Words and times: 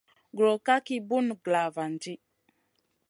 Gro 0.37 0.53
ka 0.65 0.75
ki 0.85 0.95
bùn 1.09 1.27
glavandi. 1.43 2.13